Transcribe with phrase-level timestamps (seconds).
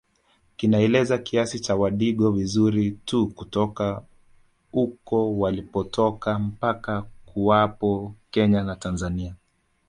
[0.57, 4.03] kinaeleza kisa cha wadigo vizuri tu kutoka
[4.71, 9.35] huko walipotoka mpaka kuwapo Kenya na Tanzania